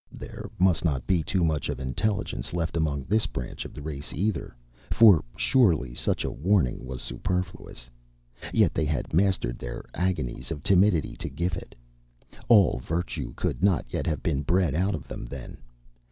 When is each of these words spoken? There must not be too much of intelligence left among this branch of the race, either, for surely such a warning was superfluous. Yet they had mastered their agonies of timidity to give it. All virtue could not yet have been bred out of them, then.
There 0.11 0.49
must 0.57 0.83
not 0.83 1.05
be 1.05 1.21
too 1.21 1.43
much 1.43 1.69
of 1.69 1.79
intelligence 1.79 2.53
left 2.53 2.75
among 2.75 3.03
this 3.03 3.27
branch 3.27 3.65
of 3.65 3.73
the 3.75 3.83
race, 3.83 4.11
either, 4.15 4.55
for 4.89 5.23
surely 5.37 5.93
such 5.93 6.23
a 6.25 6.31
warning 6.31 6.83
was 6.83 7.03
superfluous. 7.03 7.87
Yet 8.51 8.73
they 8.73 8.85
had 8.85 9.13
mastered 9.13 9.59
their 9.59 9.83
agonies 9.93 10.49
of 10.49 10.63
timidity 10.63 11.15
to 11.17 11.29
give 11.29 11.55
it. 11.55 11.75
All 12.47 12.79
virtue 12.79 13.33
could 13.35 13.63
not 13.63 13.93
yet 13.93 14.07
have 14.07 14.23
been 14.23 14.41
bred 14.41 14.73
out 14.73 14.95
of 14.95 15.07
them, 15.07 15.25
then. 15.27 15.59